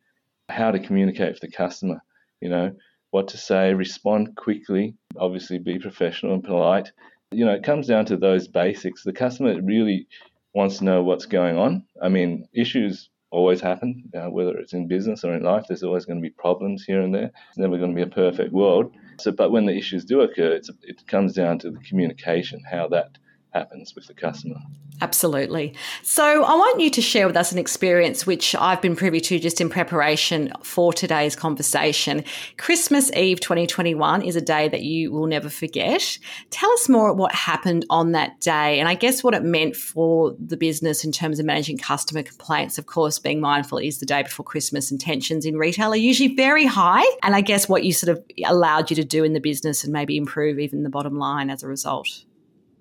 how 0.48 0.70
to 0.72 0.80
communicate 0.80 1.32
with 1.32 1.40
the 1.40 1.50
customer. 1.50 2.00
You 2.40 2.50
know, 2.50 2.76
what 3.10 3.28
to 3.28 3.38
say, 3.38 3.74
respond 3.74 4.36
quickly, 4.36 4.96
obviously 5.18 5.58
be 5.58 5.80
professional 5.80 6.34
and 6.34 6.44
polite. 6.44 6.92
You 7.32 7.46
know, 7.46 7.54
it 7.54 7.64
comes 7.64 7.88
down 7.88 8.06
to 8.06 8.16
those 8.18 8.48
basics. 8.48 9.04
The 9.04 9.12
customer 9.12 9.60
really 9.62 10.08
wants 10.54 10.78
to 10.78 10.84
know 10.84 11.02
what's 11.02 11.26
going 11.26 11.58
on. 11.58 11.84
I 12.00 12.08
mean, 12.08 12.48
issues 12.54 13.10
always 13.30 13.60
happen, 13.60 14.10
uh, 14.14 14.30
whether 14.30 14.56
it's 14.56 14.72
in 14.72 14.86
business 14.86 15.24
or 15.24 15.34
in 15.34 15.42
life. 15.42 15.64
There's 15.66 15.82
always 15.82 16.04
going 16.04 16.18
to 16.18 16.22
be 16.22 16.30
problems 16.30 16.84
here 16.84 17.00
and 17.00 17.12
there. 17.12 17.32
It's 17.48 17.58
never 17.58 17.76
going 17.78 17.90
to 17.90 17.96
be 17.96 18.08
a 18.08 18.14
perfect 18.14 18.52
world. 18.52 18.94
So, 19.18 19.32
but 19.32 19.50
when 19.50 19.66
the 19.66 19.76
issues 19.76 20.04
do 20.04 20.20
occur, 20.20 20.52
it 20.52 21.06
comes 21.08 21.34
down 21.34 21.58
to 21.60 21.70
the 21.70 21.80
communication, 21.80 22.62
how 22.70 22.88
that 22.88 23.18
happens 23.54 23.94
with 23.94 24.06
the 24.06 24.14
customer. 24.14 24.56
Absolutely. 25.00 25.74
So, 26.02 26.44
I 26.44 26.54
want 26.54 26.80
you 26.80 26.90
to 26.90 27.02
share 27.02 27.26
with 27.26 27.36
us 27.36 27.52
an 27.52 27.58
experience 27.58 28.26
which 28.26 28.54
I've 28.54 28.80
been 28.80 28.94
privy 28.96 29.20
to 29.20 29.38
just 29.38 29.60
in 29.60 29.68
preparation 29.68 30.52
for 30.62 30.92
today's 30.92 31.34
conversation. 31.34 32.24
Christmas 32.58 33.12
Eve 33.12 33.40
2021 33.40 34.22
is 34.22 34.36
a 34.36 34.40
day 34.40 34.68
that 34.68 34.82
you 34.82 35.12
will 35.12 35.26
never 35.26 35.48
forget. 35.48 36.18
Tell 36.50 36.70
us 36.72 36.88
more 36.88 37.12
what 37.12 37.34
happened 37.34 37.86
on 37.90 38.12
that 38.12 38.40
day 38.40 38.78
and 38.78 38.88
I 38.88 38.94
guess 38.94 39.24
what 39.24 39.34
it 39.34 39.42
meant 39.42 39.74
for 39.76 40.34
the 40.38 40.56
business 40.56 41.04
in 41.04 41.12
terms 41.12 41.38
of 41.38 41.46
managing 41.46 41.78
customer 41.78 42.22
complaints. 42.22 42.78
Of 42.78 42.86
course, 42.86 43.18
being 43.18 43.40
mindful 43.40 43.78
is 43.78 43.98
the 43.98 44.06
day 44.06 44.22
before 44.22 44.44
Christmas 44.44 44.90
and 44.90 45.00
tensions 45.00 45.44
in 45.44 45.56
retail 45.56 45.92
are 45.92 45.96
usually 45.96 46.34
very 46.34 46.66
high. 46.66 47.04
And 47.22 47.34
I 47.34 47.40
guess 47.40 47.68
what 47.68 47.84
you 47.84 47.92
sort 47.92 48.16
of 48.16 48.24
allowed 48.44 48.90
you 48.90 48.96
to 48.96 49.04
do 49.04 49.24
in 49.24 49.32
the 49.32 49.40
business 49.40 49.84
and 49.84 49.92
maybe 49.92 50.16
improve 50.16 50.58
even 50.58 50.82
the 50.82 50.90
bottom 50.90 51.18
line 51.18 51.50
as 51.50 51.62
a 51.62 51.68
result. 51.68 52.24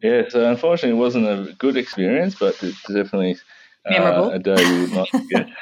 Yeah, 0.03 0.23
so 0.27 0.49
unfortunately, 0.49 0.97
it 0.97 1.01
wasn't 1.01 1.27
a 1.27 1.53
good 1.53 1.77
experience, 1.77 2.35
but 2.35 2.61
it's 2.61 2.83
definitely 2.83 3.37
uh, 3.89 4.31
a 4.33 4.39
day 4.39 4.55
we 4.55 4.81
would 4.81 4.91
not 4.91 5.09
forget. 5.09 5.47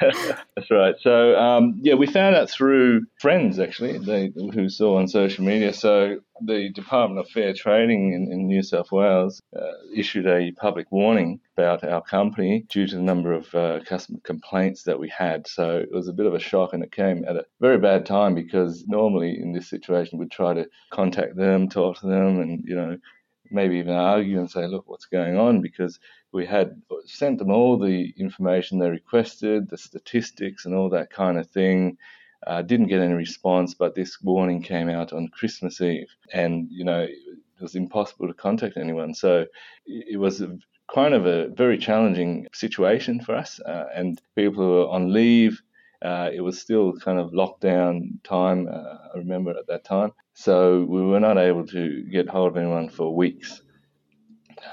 That's 0.56 0.70
right. 0.70 0.94
So 1.00 1.36
um, 1.36 1.78
yeah, 1.82 1.94
we 1.94 2.06
found 2.06 2.36
out 2.36 2.50
through 2.50 3.06
friends 3.20 3.58
actually, 3.58 3.98
they, 3.98 4.32
who 4.52 4.68
saw 4.68 4.98
on 4.98 5.08
social 5.08 5.44
media. 5.44 5.72
So 5.72 6.18
the 6.40 6.70
Department 6.70 7.20
of 7.20 7.30
Fair 7.30 7.52
Trading 7.52 8.12
in, 8.12 8.32
in 8.32 8.46
New 8.46 8.62
South 8.62 8.90
Wales 8.90 9.40
uh, 9.56 9.72
issued 9.94 10.26
a 10.26 10.52
public 10.52 10.90
warning 10.90 11.40
about 11.56 11.84
our 11.84 12.02
company 12.02 12.64
due 12.68 12.86
to 12.86 12.96
the 12.96 13.02
number 13.02 13.32
of 13.32 13.52
uh, 13.54 13.80
customer 13.84 14.18
complaints 14.24 14.84
that 14.84 14.98
we 14.98 15.08
had. 15.08 15.46
So 15.46 15.78
it 15.78 15.92
was 15.92 16.08
a 16.08 16.12
bit 16.12 16.26
of 16.26 16.34
a 16.34 16.40
shock, 16.40 16.72
and 16.72 16.82
it 16.82 16.92
came 16.92 17.24
at 17.26 17.36
a 17.36 17.44
very 17.60 17.78
bad 17.78 18.06
time 18.06 18.34
because 18.34 18.84
normally 18.86 19.38
in 19.40 19.52
this 19.52 19.68
situation 19.68 20.18
we'd 20.18 20.30
try 20.30 20.54
to 20.54 20.68
contact 20.90 21.36
them, 21.36 21.68
talk 21.68 21.98
to 22.00 22.06
them, 22.06 22.40
and 22.40 22.64
you 22.66 22.74
know 22.76 22.98
maybe 23.52 23.78
even 23.78 23.94
argue 23.94 24.38
and 24.38 24.50
say, 24.50 24.66
look, 24.66 24.88
what's 24.88 25.06
going 25.06 25.36
on? 25.36 25.60
Because 25.60 25.98
we 26.32 26.46
had 26.46 26.80
sent 27.06 27.38
them 27.38 27.50
all 27.50 27.78
the 27.78 28.12
information 28.16 28.78
they 28.78 28.90
requested, 28.90 29.68
the 29.68 29.78
statistics 29.78 30.64
and 30.66 30.74
all 30.74 30.88
that 30.90 31.10
kind 31.10 31.38
of 31.38 31.48
thing. 31.50 31.98
Uh, 32.46 32.62
didn't 32.62 32.88
get 32.88 33.00
any 33.00 33.14
response, 33.14 33.74
but 33.74 33.94
this 33.94 34.20
warning 34.20 34.62
came 34.62 34.88
out 34.88 35.12
on 35.12 35.28
Christmas 35.28 35.80
Eve, 35.80 36.08
and 36.32 36.66
you 36.70 36.84
know 36.84 37.02
it 37.02 37.62
was 37.62 37.76
impossible 37.76 38.26
to 38.26 38.34
contact 38.34 38.76
anyone. 38.76 39.14
So 39.14 39.46
it 39.86 40.18
was 40.18 40.40
a, 40.40 40.58
kind 40.92 41.14
of 41.14 41.24
a 41.26 41.48
very 41.48 41.78
challenging 41.78 42.48
situation 42.52 43.20
for 43.20 43.36
us, 43.36 43.60
uh, 43.60 43.84
and 43.94 44.20
people 44.34 44.66
were 44.66 44.88
on 44.88 45.12
leave 45.12 45.62
uh, 46.02 46.30
it 46.32 46.40
was 46.40 46.60
still 46.60 46.92
kind 46.98 47.18
of 47.18 47.30
lockdown 47.30 48.22
time, 48.24 48.68
uh, 48.68 48.96
I 49.14 49.18
remember 49.18 49.50
at 49.56 49.68
that 49.68 49.84
time. 49.84 50.12
So 50.34 50.84
we 50.84 51.02
were 51.02 51.20
not 51.20 51.38
able 51.38 51.66
to 51.68 52.02
get 52.10 52.28
hold 52.28 52.52
of 52.52 52.56
anyone 52.56 52.88
for 52.88 53.14
weeks 53.14 53.60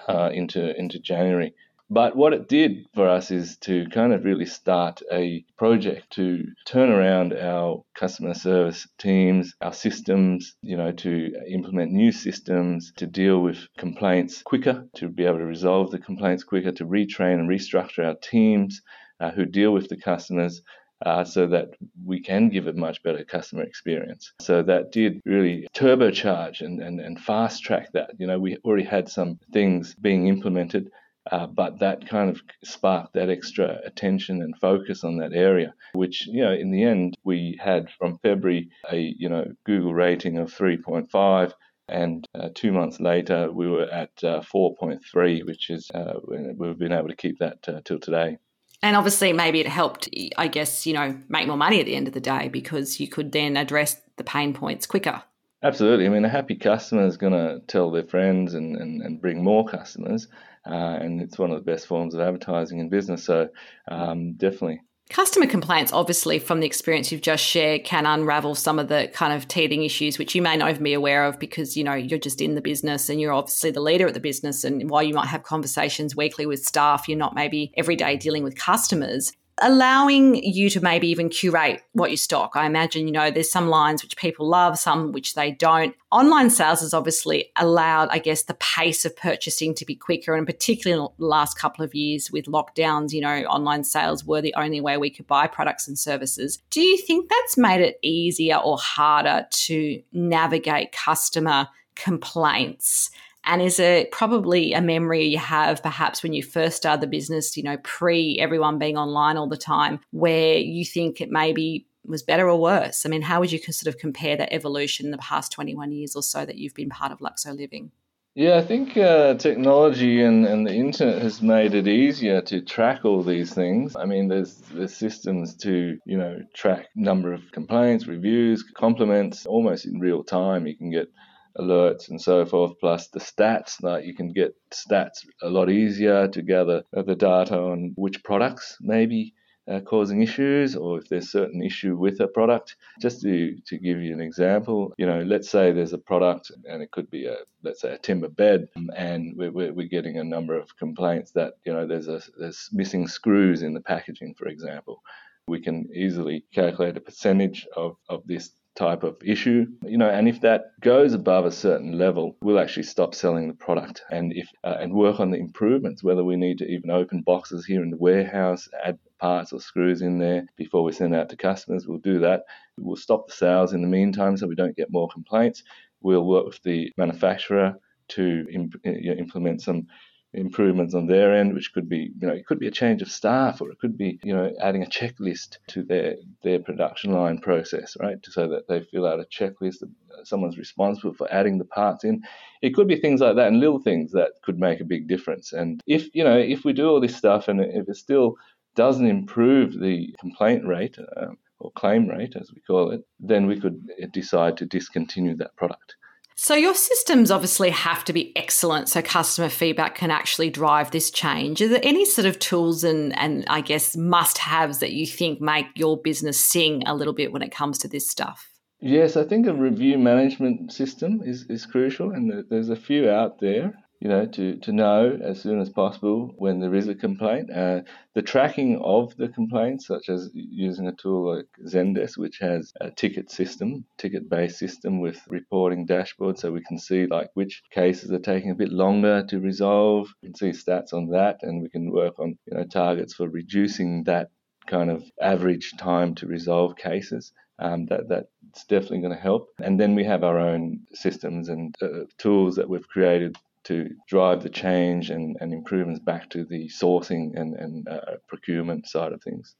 uh, 0.07 0.29
into, 0.33 0.77
into 0.77 0.99
January. 0.99 1.53
But 1.91 2.15
what 2.15 2.33
it 2.33 2.47
did 2.47 2.85
for 2.93 3.09
us 3.09 3.31
is 3.31 3.57
to 3.61 3.87
kind 3.89 4.13
of 4.13 4.23
really 4.23 4.45
start 4.45 5.01
a 5.11 5.43
project 5.57 6.11
to 6.11 6.45
turn 6.65 6.91
around 6.91 7.33
our 7.33 7.83
customer 7.95 8.35
service 8.35 8.87
teams, 8.99 9.55
our 9.59 9.73
systems, 9.73 10.55
you 10.61 10.77
know, 10.77 10.91
to 10.91 11.33
implement 11.47 11.91
new 11.91 12.11
systems 12.11 12.93
to 12.97 13.07
deal 13.07 13.39
with 13.39 13.67
complaints 13.75 14.43
quicker, 14.43 14.87
to 14.97 15.09
be 15.09 15.25
able 15.25 15.39
to 15.39 15.45
resolve 15.45 15.89
the 15.89 15.97
complaints 15.97 16.43
quicker, 16.43 16.71
to 16.73 16.85
retrain 16.85 17.39
and 17.39 17.49
restructure 17.49 18.05
our 18.05 18.15
teams 18.21 18.83
uh, 19.19 19.31
who 19.31 19.45
deal 19.45 19.71
with 19.71 19.89
the 19.89 19.97
customers 19.97 20.61
uh, 21.05 21.23
so 21.23 21.47
that 21.47 21.69
we 22.05 22.19
can 22.19 22.49
give 22.49 22.67
a 22.67 22.73
much 22.73 23.01
better 23.03 23.23
customer 23.23 23.63
experience. 23.63 24.33
So 24.41 24.63
that 24.63 24.91
did 24.91 25.21
really 25.25 25.67
turbocharge 25.73 26.61
and, 26.61 26.81
and, 26.81 26.99
and 26.99 27.19
fast 27.19 27.63
track 27.63 27.91
that. 27.93 28.11
You 28.17 28.27
know, 28.27 28.39
we 28.39 28.57
already 28.57 28.83
had 28.83 29.09
some 29.09 29.39
things 29.53 29.95
being 29.95 30.27
implemented. 30.27 30.91
Uh, 31.31 31.45
but 31.45 31.77
that 31.79 32.07
kind 32.07 32.29
of 32.29 32.41
sparked 32.63 33.13
that 33.13 33.29
extra 33.29 33.79
attention 33.85 34.41
and 34.41 34.57
focus 34.57 35.03
on 35.03 35.17
that 35.17 35.33
area, 35.33 35.73
which, 35.93 36.25
you 36.25 36.41
know, 36.41 36.53
in 36.53 36.71
the 36.71 36.81
end, 36.81 37.15
we 37.23 37.59
had 37.61 37.87
from 37.99 38.17
February 38.23 38.69
a, 38.91 39.13
you 39.17 39.29
know, 39.29 39.45
Google 39.63 39.93
rating 39.93 40.39
of 40.39 40.51
3.5 40.51 41.53
and 41.89 42.25
uh, 42.35 42.49
two 42.53 42.71
months 42.71 42.99
later 42.99 43.51
we 43.51 43.67
were 43.67 43.89
at 43.89 44.11
uh, 44.23 44.41
4.3 44.41 45.45
which 45.45 45.69
is 45.69 45.89
uh, 45.93 46.13
we've 46.55 46.77
been 46.77 46.93
able 46.93 47.07
to 47.07 47.15
keep 47.15 47.39
that 47.39 47.57
uh, 47.67 47.81
till 47.83 47.99
today 47.99 48.37
and 48.81 48.95
obviously 48.95 49.33
maybe 49.33 49.59
it 49.59 49.67
helped 49.67 50.09
i 50.37 50.47
guess 50.47 50.85
you 50.85 50.93
know 50.93 51.17
make 51.27 51.47
more 51.47 51.57
money 51.57 51.79
at 51.79 51.85
the 51.85 51.95
end 51.95 52.07
of 52.07 52.13
the 52.13 52.19
day 52.19 52.47
because 52.47 52.99
you 52.99 53.07
could 53.07 53.31
then 53.31 53.57
address 53.57 54.01
the 54.19 54.23
pain 54.23 54.53
points 54.53 54.85
quicker. 54.85 55.23
Absolutely. 55.63 56.05
I 56.05 56.09
mean 56.09 56.23
a 56.23 56.29
happy 56.29 56.55
customer 56.55 57.05
is 57.07 57.17
going 57.17 57.33
to 57.33 57.61
tell 57.67 57.89
their 57.89 58.05
friends 58.05 58.53
and, 58.53 58.75
and, 58.77 59.01
and 59.01 59.19
bring 59.19 59.43
more 59.43 59.65
customers 59.67 60.27
uh, 60.69 60.97
and 61.01 61.21
it's 61.21 61.39
one 61.39 61.51
of 61.51 61.57
the 61.57 61.71
best 61.71 61.87
forms 61.87 62.13
of 62.13 62.19
advertising 62.19 62.79
in 62.79 62.89
business. 62.89 63.23
So 63.23 63.49
um, 63.89 64.33
definitely 64.33 64.81
Customer 65.09 65.47
complaints, 65.47 65.91
obviously, 65.91 66.37
from 66.37 66.59
the 66.59 66.67
experience 66.67 67.11
you've 67.11 67.21
just 67.21 67.43
shared, 67.43 67.83
can 67.83 68.05
unravel 68.05 68.53
some 68.53 68.77
of 68.77 68.89
the 68.89 69.09
kind 69.11 69.33
of 69.33 69.47
teething 69.47 69.83
issues, 69.83 70.19
which 70.19 70.35
you 70.35 70.41
may 70.43 70.55
not 70.55 70.69
even 70.69 70.83
be 70.83 70.93
aware 70.93 71.25
of 71.25 71.39
because, 71.39 71.75
you 71.75 71.83
know, 71.83 71.95
you're 71.95 72.19
just 72.19 72.41
in 72.41 72.53
the 72.53 72.61
business 72.61 73.09
and 73.09 73.19
you're 73.19 73.33
obviously 73.33 73.71
the 73.71 73.81
leader 73.81 74.05
of 74.05 74.13
the 74.13 74.19
business. 74.19 74.63
And 74.63 74.87
while 74.87 75.01
you 75.01 75.15
might 75.15 75.27
have 75.27 75.41
conversations 75.41 76.15
weekly 76.15 76.45
with 76.45 76.63
staff, 76.63 77.09
you're 77.09 77.17
not 77.17 77.33
maybe 77.33 77.73
every 77.75 77.95
day 77.95 78.17
dealing 78.17 78.43
with 78.43 78.55
customers 78.55 79.33
allowing 79.61 80.35
you 80.35 80.69
to 80.69 80.81
maybe 80.81 81.07
even 81.09 81.29
curate 81.29 81.81
what 81.93 82.11
you 82.11 82.17
stock. 82.17 82.51
I 82.55 82.65
imagine, 82.65 83.07
you 83.07 83.13
know, 83.13 83.31
there's 83.31 83.51
some 83.51 83.69
lines 83.69 84.03
which 84.03 84.17
people 84.17 84.47
love, 84.47 84.77
some 84.77 85.11
which 85.11 85.33
they 85.33 85.51
don't. 85.51 85.95
Online 86.11 86.49
sales 86.49 86.81
has 86.81 86.93
obviously 86.93 87.51
allowed, 87.55 88.09
I 88.09 88.19
guess, 88.19 88.43
the 88.43 88.55
pace 88.55 89.05
of 89.05 89.15
purchasing 89.15 89.75
to 89.75 89.85
be 89.85 89.95
quicker. 89.95 90.35
And 90.35 90.45
particularly 90.45 91.03
in 91.03 91.09
the 91.19 91.25
last 91.25 91.57
couple 91.57 91.85
of 91.85 91.93
years 91.93 92.31
with 92.31 92.45
lockdowns, 92.45 93.11
you 93.11 93.21
know, 93.21 93.43
online 93.43 93.83
sales 93.83 94.25
were 94.25 94.41
the 94.41 94.55
only 94.55 94.81
way 94.81 94.97
we 94.97 95.09
could 95.09 95.27
buy 95.27 95.47
products 95.47 95.87
and 95.87 95.97
services. 95.97 96.59
Do 96.69 96.81
you 96.81 96.97
think 96.97 97.29
that's 97.29 97.57
made 97.57 97.81
it 97.81 97.99
easier 98.01 98.57
or 98.57 98.77
harder 98.77 99.47
to 99.49 100.01
navigate 100.11 100.91
customer 100.91 101.67
complaints? 101.95 103.11
And 103.45 103.61
is 103.61 103.79
it 103.79 104.11
probably 104.11 104.73
a 104.73 104.81
memory 104.81 105.25
you 105.25 105.37
have 105.39 105.81
perhaps 105.81 106.21
when 106.21 106.33
you 106.33 106.43
first 106.43 106.77
started 106.77 107.01
the 107.01 107.07
business, 107.07 107.57
you 107.57 107.63
know, 107.63 107.77
pre 107.83 108.37
everyone 108.39 108.79
being 108.79 108.97
online 108.97 109.37
all 109.37 109.47
the 109.47 109.57
time, 109.57 109.99
where 110.11 110.57
you 110.57 110.85
think 110.85 111.21
it 111.21 111.29
maybe 111.31 111.87
was 112.05 112.23
better 112.23 112.49
or 112.49 112.59
worse? 112.59 113.05
I 113.05 113.09
mean, 113.09 113.21
how 113.21 113.39
would 113.39 113.51
you 113.51 113.59
sort 113.59 113.93
of 113.93 113.99
compare 113.99 114.35
that 114.37 114.53
evolution 114.53 115.05
in 115.05 115.11
the 115.11 115.17
past 115.17 115.51
21 115.51 115.91
years 115.91 116.15
or 116.15 116.23
so 116.23 116.45
that 116.45 116.57
you've 116.57 116.73
been 116.73 116.89
part 116.89 117.11
of 117.11 117.19
Luxo 117.19 117.57
Living? 117.57 117.91
Yeah, 118.35 118.57
I 118.57 118.61
think 118.61 118.95
uh, 118.95 119.33
technology 119.33 120.21
and, 120.21 120.45
and 120.45 120.65
the 120.65 120.73
internet 120.73 121.21
has 121.21 121.41
made 121.41 121.73
it 121.73 121.87
easier 121.87 122.41
to 122.43 122.61
track 122.61 123.03
all 123.03 123.23
these 123.23 123.53
things. 123.53 123.95
I 123.95 124.05
mean, 124.05 124.27
there's 124.27 124.55
there's 124.71 124.95
systems 124.95 125.55
to 125.57 125.97
you 126.05 126.17
know 126.17 126.39
track 126.53 126.87
number 126.95 127.33
of 127.33 127.41
complaints, 127.51 128.07
reviews, 128.07 128.63
compliments 128.63 129.45
almost 129.45 129.85
in 129.85 129.99
real 129.99 130.23
time. 130.23 130.67
You 130.67 130.77
can 130.77 130.91
get 130.91 131.11
alerts 131.57 132.09
and 132.09 132.21
so 132.21 132.45
forth, 132.45 132.73
plus 132.79 133.07
the 133.07 133.19
stats. 133.19 133.77
that 133.81 134.05
you 134.05 134.13
can 134.13 134.31
get 134.31 134.55
stats 134.71 135.25
a 135.41 135.49
lot 135.49 135.69
easier 135.69 136.27
to 136.27 136.41
gather 136.41 136.83
the 136.91 137.15
data 137.15 137.57
on 137.57 137.93
which 137.95 138.23
products 138.23 138.77
maybe 138.81 139.33
uh, 139.69 139.79
causing 139.81 140.23
issues 140.23 140.75
or 140.75 140.97
if 140.97 141.09
there's 141.09 141.31
certain 141.31 141.61
issue 141.61 141.95
with 141.95 142.19
a 142.19 142.27
product. 142.27 142.75
Just 142.99 143.21
to, 143.21 143.55
to 143.67 143.77
give 143.77 143.99
you 143.99 144.13
an 144.13 144.21
example, 144.21 144.93
you 144.97 145.05
know, 145.05 145.21
let's 145.21 145.49
say 145.49 145.71
there's 145.71 145.93
a 145.93 145.97
product 145.97 146.51
and 146.65 146.81
it 146.81 146.91
could 146.91 147.09
be 147.09 147.27
a, 147.27 147.37
let's 147.63 147.81
say 147.81 147.93
a 147.93 147.97
timber 147.97 148.29
bed 148.29 148.67
and 148.95 149.33
we're, 149.37 149.51
we're, 149.51 149.73
we're 149.73 149.87
getting 149.87 150.17
a 150.17 150.23
number 150.23 150.57
of 150.57 150.75
complaints 150.77 151.31
that, 151.31 151.53
you 151.65 151.73
know, 151.73 151.85
there's 151.85 152.07
a, 152.07 152.21
there's 152.37 152.69
missing 152.71 153.07
screws 153.07 153.61
in 153.61 153.73
the 153.73 153.81
packaging, 153.81 154.33
for 154.33 154.47
example. 154.47 155.01
We 155.47 155.61
can 155.61 155.89
easily 155.93 156.45
calculate 156.53 156.97
a 156.97 157.01
percentage 157.01 157.67
of, 157.75 157.97
of 158.07 158.25
this 158.25 158.51
type 158.79 159.03
of 159.03 159.17
issue 159.23 159.65
you 159.83 159.97
know 159.97 160.09
and 160.09 160.29
if 160.29 160.39
that 160.39 160.71
goes 160.79 161.13
above 161.13 161.45
a 161.45 161.51
certain 161.51 161.97
level 161.97 162.37
we'll 162.41 162.59
actually 162.59 162.83
stop 162.83 163.13
selling 163.13 163.47
the 163.49 163.53
product 163.53 164.01
and 164.09 164.31
if 164.33 164.47
uh, 164.63 164.77
and 164.79 164.93
work 164.93 165.19
on 165.19 165.29
the 165.31 165.37
improvements 165.37 166.01
whether 166.01 166.23
we 166.23 166.37
need 166.37 166.57
to 166.57 166.65
even 166.65 166.89
open 166.89 167.21
boxes 167.21 167.65
here 167.65 167.83
in 167.83 167.89
the 167.89 167.97
warehouse 167.97 168.69
add 168.85 168.97
parts 169.19 169.51
or 169.53 169.59
screws 169.59 170.01
in 170.01 170.17
there 170.17 170.45
before 170.55 170.83
we 170.83 170.91
send 170.91 171.13
out 171.13 171.29
to 171.29 171.35
customers 171.35 171.87
we'll 171.87 171.99
do 171.99 172.19
that. 172.19 172.43
We'll 172.77 172.95
stop 172.95 173.27
the 173.27 173.33
sales 173.33 173.73
in 173.73 173.81
the 173.81 173.87
meantime 173.87 174.37
so 174.37 174.47
we 174.47 174.55
don't 174.55 174.75
get 174.75 174.91
more 174.91 175.09
complaints. 175.09 175.63
We'll 176.01 176.25
work 176.25 176.45
with 176.45 176.61
the 176.63 176.91
manufacturer 176.97 177.75
to 178.09 178.47
imp- 178.51 178.85
implement 178.85 179.61
some 179.61 179.87
improvements 180.33 180.93
on 180.93 181.07
their 181.07 181.35
end, 181.35 181.53
which 181.53 181.73
could 181.73 181.89
be, 181.89 182.11
you 182.19 182.27
know, 182.27 182.33
it 182.33 182.45
could 182.45 182.59
be 182.59 182.67
a 182.67 182.71
change 182.71 183.01
of 183.01 183.11
staff 183.11 183.61
or 183.61 183.71
it 183.71 183.79
could 183.79 183.97
be, 183.97 184.19
you 184.23 184.35
know, 184.35 184.53
adding 184.61 184.83
a 184.83 184.87
checklist 184.87 185.57
to 185.67 185.83
their 185.83 186.15
their 186.43 186.59
production 186.59 187.11
line 187.13 187.39
process, 187.39 187.97
right? 187.99 188.21
To 188.21 188.31
so 188.31 188.47
that 188.49 188.67
they 188.67 188.81
fill 188.81 189.07
out 189.07 189.19
a 189.19 189.25
checklist. 189.25 189.79
That 189.79 189.89
someone's 190.23 190.57
responsible 190.57 191.13
for 191.13 191.31
adding 191.33 191.57
the 191.57 191.65
parts 191.65 192.03
in. 192.03 192.21
It 192.61 192.75
could 192.75 192.87
be 192.87 192.97
things 192.97 193.21
like 193.21 193.35
that 193.35 193.47
and 193.47 193.59
little 193.59 193.79
things 193.79 194.11
that 194.11 194.31
could 194.43 194.59
make 194.59 194.81
a 194.81 194.85
big 194.85 195.07
difference. 195.07 195.53
And 195.53 195.81
if 195.87 196.13
you 196.13 196.23
know, 196.23 196.37
if 196.37 196.63
we 196.65 196.73
do 196.73 196.89
all 196.89 197.01
this 197.01 197.15
stuff 197.15 197.47
and 197.47 197.61
if 197.61 197.87
it 197.87 197.95
still 197.95 198.35
doesn't 198.75 199.07
improve 199.07 199.79
the 199.79 200.13
complaint 200.19 200.65
rate 200.65 200.97
um, 201.17 201.37
or 201.59 201.71
claim 201.71 202.07
rate, 202.07 202.35
as 202.35 202.51
we 202.53 202.61
call 202.61 202.91
it, 202.91 203.01
then 203.19 203.47
we 203.47 203.59
could 203.59 203.89
decide 204.13 204.57
to 204.57 204.65
discontinue 204.65 205.35
that 205.37 205.55
product. 205.55 205.95
So, 206.41 206.55
your 206.55 206.73
systems 206.73 207.31
obviously 207.31 207.69
have 207.69 208.05
to 208.05 208.13
be 208.13 208.31
excellent 208.33 208.87
so 208.87 209.01
customer 209.01 209.49
feedback 209.49 209.95
can 209.95 210.09
actually 210.09 210.49
drive 210.49 210.89
this 210.91 211.11
change. 211.11 211.61
Are 211.61 211.67
there 211.67 211.81
any 211.83 212.05
sort 212.05 212.25
of 212.25 212.39
tools 212.39 212.85
and, 212.85 213.13
and 213.19 213.43
I 213.49 213.59
guess 213.59 213.97
must 213.97 214.37
haves 214.37 214.79
that 214.79 214.93
you 214.93 215.05
think 215.05 215.41
make 215.41 215.65
your 215.75 215.97
business 216.01 216.39
sing 216.39 216.83
a 216.85 216.95
little 216.95 217.13
bit 217.13 217.33
when 217.33 217.41
it 217.41 217.51
comes 217.51 217.77
to 217.79 217.89
this 217.89 218.09
stuff? 218.09 218.47
Yes, 218.79 219.17
I 219.17 219.25
think 219.25 219.47
a 219.47 219.53
review 219.53 219.97
management 219.97 220.71
system 220.71 221.21
is, 221.25 221.45
is 221.49 221.65
crucial, 221.65 222.11
and 222.11 222.45
there's 222.49 222.69
a 222.69 222.77
few 222.77 223.09
out 223.09 223.41
there 223.41 223.73
you 223.99 224.07
know, 224.07 224.25
to, 224.25 224.55
to 224.57 224.71
know 224.71 225.19
as 225.21 225.41
soon 225.41 225.59
as 225.59 225.69
possible 225.69 226.33
when 226.37 226.61
there 226.61 226.73
is 226.73 226.87
a 226.87 226.95
complaint. 226.95 227.51
Uh, 227.51 227.81
the 228.15 228.21
tracking 228.21 228.79
of 228.81 229.15
the 229.17 229.27
complaints, 229.27 229.87
such 229.87 230.07
as 230.07 230.29
using 230.33 230.87
a 230.87 230.93
tool 230.93 231.35
like 231.35 231.47
Zendesk, 231.67 232.17
which 232.17 232.37
has 232.39 232.71
a 232.79 232.91
ticket 232.91 233.29
system, 233.29 233.83
ticket-based 233.97 234.57
system 234.57 235.01
with 235.01 235.19
reporting 235.27 235.85
dashboard, 235.85 236.39
so 236.39 236.51
we 236.51 236.63
can 236.63 236.79
see 236.79 237.07
like 237.07 237.29
which 237.33 237.61
cases 237.71 238.09
are 238.11 238.19
taking 238.19 238.51
a 238.51 238.55
bit 238.55 238.71
longer 238.71 239.25
to 239.27 239.39
resolve. 239.39 240.07
We 240.23 240.29
can 240.29 240.35
see 240.35 240.49
stats 240.51 240.93
on 240.93 241.09
that, 241.09 241.39
and 241.41 241.61
we 241.61 241.69
can 241.69 241.91
work 241.91 242.19
on 242.19 242.37
you 242.45 242.57
know 242.57 242.63
targets 242.63 243.13
for 243.13 243.27
reducing 243.27 244.05
that 244.05 244.29
kind 244.67 244.89
of 244.89 245.03
average 245.21 245.73
time 245.77 246.15
to 246.15 246.27
resolve 246.27 246.77
cases. 246.77 247.33
Um, 247.61 247.87
that 247.87 248.07
that's 248.07 248.63
definitely 248.69 249.01
going 249.01 249.13
to 249.15 249.21
help. 249.21 249.49
And 249.61 249.77
then 249.77 249.93
we 249.93 250.05
have 250.05 250.23
our 250.23 250.39
own 250.39 250.85
systems 250.93 251.49
and 251.49 251.75
uh, 251.81 252.05
tools 252.17 252.55
that 252.55 252.69
we've 252.69 252.87
created 252.87 253.35
to 253.69 253.89
drive 254.07 254.43
the 254.43 254.49
change 254.49 255.09
and, 255.09 255.37
and 255.39 255.53
improvements 255.53 256.01
back 256.01 256.29
to 256.31 256.43
the 256.43 256.69
sourcing 256.69 257.39
and, 257.39 257.55
and 257.55 257.87
uh, 257.87 258.17
procurement 258.27 258.87
side 258.87 259.13
of 259.13 259.23
things. 259.23 259.55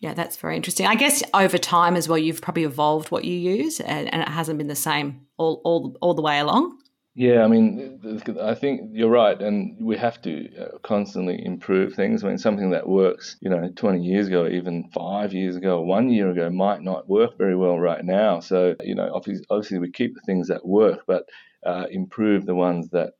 Yeah, 0.00 0.14
that's 0.14 0.36
very 0.36 0.56
interesting. 0.56 0.86
I 0.86 0.94
guess 0.94 1.24
over 1.34 1.58
time 1.58 1.96
as 1.96 2.08
well, 2.08 2.18
you've 2.18 2.40
probably 2.40 2.62
evolved 2.64 3.10
what 3.10 3.24
you 3.24 3.34
use, 3.34 3.80
and, 3.80 4.12
and 4.14 4.22
it 4.22 4.28
hasn't 4.28 4.58
been 4.58 4.68
the 4.68 4.76
same 4.76 5.26
all, 5.36 5.60
all 5.64 5.96
all 6.00 6.14
the 6.14 6.22
way 6.22 6.38
along. 6.38 6.78
Yeah, 7.16 7.42
I 7.42 7.48
mean, 7.48 8.00
I 8.40 8.54
think 8.54 8.90
you're 8.92 9.10
right, 9.10 9.40
and 9.42 9.76
we 9.84 9.96
have 9.96 10.22
to 10.22 10.48
uh, 10.56 10.78
constantly 10.84 11.44
improve 11.44 11.94
things. 11.94 12.22
I 12.22 12.28
mean, 12.28 12.38
something 12.38 12.70
that 12.70 12.88
works, 12.88 13.36
you 13.40 13.50
know, 13.50 13.72
20 13.74 14.04
years 14.04 14.28
ago, 14.28 14.46
even 14.46 14.88
five 14.94 15.32
years 15.32 15.56
ago, 15.56 15.80
one 15.80 16.10
year 16.10 16.30
ago, 16.30 16.48
might 16.48 16.80
not 16.80 17.08
work 17.08 17.36
very 17.36 17.56
well 17.56 17.76
right 17.76 18.04
now. 18.04 18.38
So, 18.38 18.76
you 18.84 18.94
know, 18.94 19.10
obviously, 19.12 19.44
obviously 19.50 19.80
we 19.80 19.90
keep 19.90 20.14
the 20.14 20.20
things 20.26 20.46
that 20.46 20.64
work, 20.64 21.00
but 21.08 21.24
uh, 21.66 21.86
improve 21.90 22.46
the 22.46 22.54
ones 22.54 22.90
that 22.90 23.14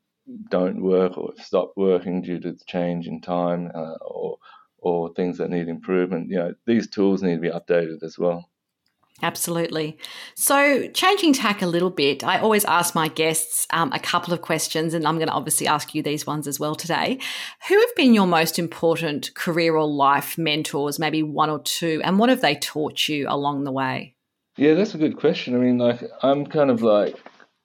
don't 0.49 0.81
work 0.81 1.17
or 1.17 1.33
have 1.35 1.45
stopped 1.45 1.77
working 1.77 2.21
due 2.21 2.39
to 2.39 2.51
the 2.51 2.63
change 2.65 3.07
in 3.07 3.21
time 3.21 3.71
uh, 3.73 3.95
or 4.01 4.37
or 4.81 5.13
things 5.13 5.37
that 5.37 5.49
need 5.49 5.67
improvement. 5.67 6.29
You 6.29 6.37
know, 6.37 6.53
these 6.65 6.89
tools 6.89 7.21
need 7.21 7.35
to 7.35 7.41
be 7.41 7.49
updated 7.49 8.01
as 8.03 8.17
well. 8.17 8.49
Absolutely. 9.21 9.97
So, 10.35 10.87
changing 10.89 11.33
tack 11.33 11.61
a 11.61 11.67
little 11.67 11.89
bit, 11.89 12.23
I 12.23 12.39
always 12.39 12.63
ask 12.63 12.95
my 12.95 13.09
guests 13.09 13.67
um, 13.71 13.91
a 13.91 13.99
couple 13.99 14.33
of 14.33 14.41
questions, 14.41 14.93
and 14.93 15.05
I'm 15.05 15.17
going 15.17 15.27
to 15.27 15.33
obviously 15.33 15.67
ask 15.67 15.93
you 15.93 16.01
these 16.01 16.25
ones 16.25 16.47
as 16.47 16.59
well 16.59 16.73
today. 16.73 17.19
Who 17.67 17.77
have 17.77 17.95
been 17.97 18.13
your 18.13 18.27
most 18.27 18.57
important 18.57 19.33
career 19.35 19.75
or 19.75 19.87
life 19.87 20.37
mentors, 20.37 20.99
maybe 20.99 21.21
one 21.21 21.49
or 21.49 21.59
two, 21.59 22.01
and 22.05 22.17
what 22.17 22.29
have 22.29 22.41
they 22.41 22.55
taught 22.55 23.09
you 23.09 23.27
along 23.27 23.65
the 23.65 23.73
way? 23.73 24.15
Yeah, 24.55 24.75
that's 24.75 24.95
a 24.95 24.97
good 24.97 25.17
question. 25.17 25.53
I 25.53 25.59
mean, 25.59 25.77
like, 25.77 26.01
I'm 26.23 26.45
kind 26.45 26.69
of 26.69 26.81
like 26.81 27.15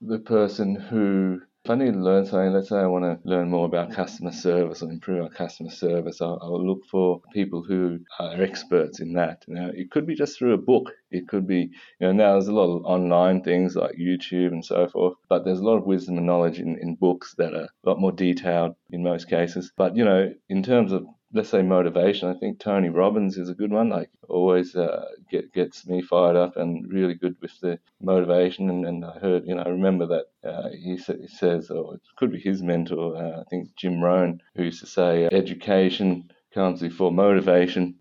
the 0.00 0.18
person 0.18 0.74
who 0.74 1.40
if 1.64 1.70
I 1.70 1.76
need 1.76 1.94
to 1.94 1.98
learn 1.98 2.26
something, 2.26 2.52
let's 2.52 2.68
say 2.68 2.76
I 2.76 2.86
want 2.86 3.04
to 3.04 3.26
learn 3.26 3.48
more 3.48 3.64
about 3.64 3.90
customer 3.90 4.32
service 4.32 4.82
or 4.82 4.90
improve 4.90 5.22
our 5.22 5.30
customer 5.30 5.70
service, 5.70 6.20
I'll, 6.20 6.38
I'll 6.42 6.64
look 6.64 6.84
for 6.90 7.22
people 7.32 7.62
who 7.62 8.00
are 8.20 8.42
experts 8.42 9.00
in 9.00 9.14
that. 9.14 9.44
Now, 9.48 9.70
it 9.72 9.90
could 9.90 10.06
be 10.06 10.14
just 10.14 10.38
through 10.38 10.52
a 10.52 10.58
book. 10.58 10.92
It 11.10 11.26
could 11.26 11.46
be, 11.46 11.70
you 12.00 12.06
know, 12.06 12.12
now 12.12 12.32
there's 12.32 12.48
a 12.48 12.52
lot 12.52 12.76
of 12.76 12.84
online 12.84 13.42
things 13.42 13.76
like 13.76 13.96
YouTube 13.98 14.48
and 14.48 14.62
so 14.62 14.88
forth, 14.88 15.14
but 15.30 15.46
there's 15.46 15.60
a 15.60 15.64
lot 15.64 15.78
of 15.78 15.86
wisdom 15.86 16.18
and 16.18 16.26
knowledge 16.26 16.58
in, 16.58 16.76
in 16.82 16.96
books 16.96 17.34
that 17.38 17.54
are 17.54 17.68
a 17.84 17.88
lot 17.88 17.98
more 17.98 18.12
detailed 18.12 18.76
in 18.90 19.02
most 19.02 19.30
cases. 19.30 19.72
But, 19.74 19.96
you 19.96 20.04
know, 20.04 20.34
in 20.50 20.62
terms 20.62 20.92
of 20.92 21.06
let's 21.34 21.50
say 21.50 21.62
motivation. 21.62 22.28
I 22.28 22.38
think 22.38 22.60
Tony 22.60 22.88
Robbins 22.88 23.36
is 23.36 23.48
a 23.48 23.54
good 23.54 23.72
one. 23.72 23.90
Like 23.90 24.08
always 24.28 24.74
uh, 24.76 25.06
get, 25.30 25.52
gets 25.52 25.86
me 25.86 26.00
fired 26.00 26.36
up 26.36 26.56
and 26.56 26.90
really 26.90 27.14
good 27.14 27.36
with 27.42 27.58
the 27.60 27.78
motivation. 28.00 28.70
And, 28.70 28.86
and 28.86 29.04
I 29.04 29.18
heard, 29.18 29.44
you 29.44 29.56
know, 29.56 29.62
I 29.62 29.68
remember 29.68 30.06
that 30.06 30.48
uh, 30.48 30.68
he, 30.70 30.96
sa- 30.96 31.14
he, 31.20 31.26
says, 31.26 31.70
or 31.70 31.96
it 31.96 32.00
could 32.16 32.30
be 32.30 32.38
his 32.38 32.62
mentor, 32.62 33.16
uh, 33.16 33.40
I 33.40 33.44
think 33.50 33.74
Jim 33.76 34.00
Rohn, 34.00 34.40
who 34.54 34.62
used 34.62 34.80
to 34.80 34.86
say, 34.86 35.28
education 35.32 36.30
comes 36.54 36.80
before 36.80 37.10
motivation. 37.10 37.96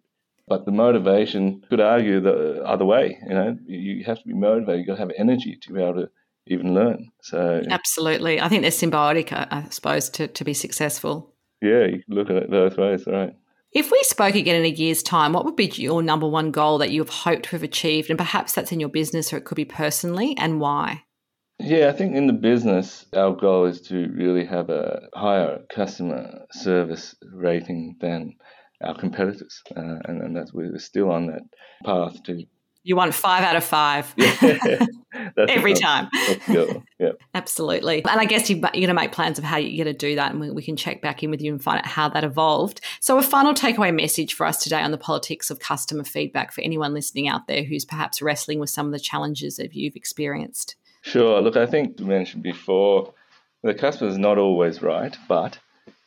But 0.47 0.65
the 0.65 0.71
motivation 0.71 1.63
could 1.69 1.79
argue 1.79 2.19
the 2.19 2.61
other 2.63 2.85
way. 2.85 3.17
You 3.27 3.33
know, 3.33 3.57
you 3.65 4.03
have 4.03 4.19
to 4.19 4.27
be 4.27 4.33
motivated. 4.33 4.81
You 4.81 4.85
got 4.85 4.95
to 4.95 4.99
have 4.99 5.11
energy 5.17 5.57
to 5.61 5.73
be 5.73 5.81
able 5.81 6.01
to 6.01 6.09
even 6.47 6.75
learn. 6.75 7.09
So 7.21 7.61
absolutely, 7.69 8.41
I 8.41 8.49
think 8.49 8.61
they're 8.61 8.71
symbiotic. 8.71 9.31
I 9.31 9.67
suppose 9.69 10.09
to 10.09 10.27
to 10.27 10.43
be 10.43 10.53
successful 10.53 11.32
yeah, 11.63 11.85
you 11.85 12.03
can 12.03 12.15
look 12.15 12.29
at 12.29 12.35
it 12.35 12.51
both 12.51 12.77
ways, 12.77 13.05
right? 13.07 13.33
If 13.71 13.91
we 13.91 14.03
spoke 14.03 14.35
again 14.35 14.57
in 14.57 14.65
a 14.65 14.75
year's 14.75 15.01
time, 15.01 15.33
what 15.33 15.45
would 15.45 15.55
be 15.55 15.65
your 15.65 16.03
number 16.03 16.27
one 16.27 16.51
goal 16.51 16.77
that 16.77 16.91
you 16.91 17.01
have 17.01 17.09
hoped 17.09 17.45
to 17.45 17.51
have 17.51 17.63
achieved? 17.63 18.09
And 18.09 18.19
perhaps 18.19 18.53
that's 18.53 18.71
in 18.71 18.79
your 18.79 18.89
business 18.89 19.33
or 19.33 19.37
it 19.37 19.45
could 19.45 19.55
be 19.55 19.65
personally, 19.65 20.35
and 20.37 20.59
why? 20.59 21.05
Yeah, 21.59 21.87
I 21.87 21.93
think 21.93 22.15
in 22.15 22.27
the 22.27 22.33
business, 22.33 23.05
our 23.15 23.33
goal 23.33 23.65
is 23.65 23.81
to 23.83 24.09
really 24.13 24.45
have 24.45 24.69
a 24.69 25.01
higher 25.15 25.59
customer 25.73 26.45
service 26.51 27.15
rating 27.33 27.95
than 27.99 28.35
our 28.83 28.95
competitors. 28.95 29.61
Uh, 29.75 29.99
and, 30.05 30.21
and 30.21 30.35
that's, 30.35 30.53
we're 30.53 30.77
still 30.77 31.09
on 31.11 31.27
that 31.27 31.43
path 31.85 32.21
to 32.23 32.43
you 32.83 32.95
want 32.95 33.13
five 33.13 33.43
out 33.43 33.55
of 33.55 33.63
five 33.63 34.13
every 35.37 35.73
time. 35.73 36.09
Yeah. 36.47 37.11
Absolutely. 37.33 38.03
And 38.05 38.19
I 38.19 38.25
guess 38.25 38.49
you, 38.49 38.57
are 38.57 38.71
going 38.71 38.87
to 38.87 38.93
make 38.93 39.11
plans 39.11 39.37
of 39.37 39.43
how 39.43 39.57
you're 39.57 39.83
going 39.83 39.93
to 39.93 39.97
do 39.97 40.15
that, 40.15 40.31
and 40.31 40.39
we, 40.39 40.51
we, 40.51 40.63
can 40.63 40.75
check 40.75 41.01
back 41.01 41.23
in 41.23 41.31
with 41.31 41.41
you 41.41 41.51
and 41.51 41.63
find 41.63 41.79
out 41.79 41.87
how 41.87 42.09
that 42.09 42.23
evolved. 42.23 42.81
So, 42.99 43.17
a 43.17 43.21
final 43.21 43.53
takeaway 43.53 43.93
message 43.95 44.33
for 44.33 44.45
us 44.45 44.63
today 44.63 44.81
on 44.81 44.91
the 44.91 44.97
politics 44.97 45.49
of 45.49 45.59
customer 45.59 46.03
feedback 46.03 46.51
for 46.51 46.61
anyone 46.61 46.93
listening 46.93 47.27
out 47.27 47.47
there 47.47 47.63
who's 47.63 47.85
perhaps 47.85 48.21
wrestling 48.21 48.59
with 48.59 48.69
some 48.69 48.85
of 48.85 48.91
the 48.91 48.99
challenges 48.99 49.57
that 49.57 49.73
you've 49.73 49.95
experienced. 49.95 50.75
Sure. 51.01 51.41
Look, 51.41 51.57
I 51.57 51.65
think 51.65 51.99
you 51.99 52.05
mentioned 52.05 52.43
before 52.43 53.13
the 53.61 53.73
customer 53.73 54.09
is 54.09 54.17
not 54.17 54.37
always 54.37 54.81
right, 54.81 55.15
but 55.27 55.57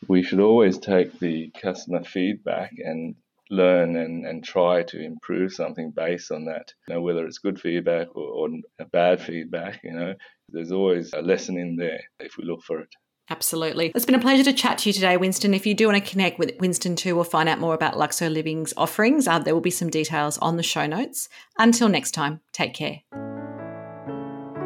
we 0.09 0.23
should 0.23 0.41
always 0.41 0.79
take 0.79 1.19
the 1.19 1.51
customer 1.61 2.05
feedback 2.05 2.73
and 2.79 3.15
learn 3.51 3.97
and, 3.97 4.27
and 4.27 4.45
try 4.45 4.83
to 4.83 5.01
improve 5.01 5.53
something 5.53 5.91
based 5.91 6.31
on 6.31 6.47
that. 6.47 6.73
You 6.89 6.95
know, 6.95 7.03
whether 7.03 7.27
it's 7.27 7.39
good 7.39 7.61
feedback 7.61 8.09
or, 8.15 8.29
or 8.29 8.49
bad 8.93 9.21
feedback, 9.21 9.81
you 9.85 9.93
know, 9.93 10.15
there's 10.49 10.73
always 10.73 11.13
a 11.13 11.23
lesson 11.23 11.59
in 11.59 11.77
there 11.77 12.01
if 12.21 12.37
we 12.37 12.45
look 12.45 12.63
for 12.63 12.81
it. 12.81 12.89
Absolutely. 13.29 13.91
It's 13.95 14.05
been 14.05 14.15
a 14.15 14.21
pleasure 14.21 14.45
to 14.45 14.53
chat 14.53 14.79
to 14.79 14.89
you 14.89 14.93
today, 14.93 15.17
Winston. 15.17 15.53
If 15.53 15.67
you 15.67 15.75
do 15.75 15.89
want 15.89 16.03
to 16.03 16.11
connect 16.11 16.39
with 16.39 16.53
Winston 16.61 16.95
Tu 16.95 17.17
or 17.17 17.25
find 17.25 17.49
out 17.49 17.59
more 17.59 17.75
about 17.75 17.95
Luxo 17.95 18.33
Living's 18.33 18.73
offerings, 18.77 19.27
uh, 19.27 19.41
there 19.41 19.53
will 19.53 19.61
be 19.61 19.71
some 19.71 19.91
details 19.91 20.39
on 20.39 20.57
the 20.57 20.63
show 20.63 20.87
notes. 20.87 21.29
Until 21.59 21.89
next 21.89 22.13
time, 22.13 22.41
take 22.53 22.75
care. 22.75 23.01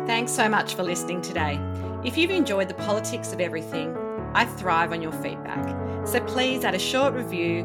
Thanks 0.06 0.32
so 0.32 0.48
much 0.48 0.74
for 0.74 0.82
listening 0.82 1.22
today. 1.22 1.58
If 2.04 2.18
you've 2.18 2.30
enjoyed 2.30 2.68
the 2.68 2.74
politics 2.74 3.32
of 3.32 3.40
everything, 3.40 3.96
I 4.34 4.44
thrive 4.44 4.92
on 4.92 5.00
your 5.00 5.12
feedback. 5.12 6.06
So 6.06 6.20
please 6.20 6.64
add 6.64 6.74
a 6.74 6.78
short 6.78 7.14
review 7.14 7.64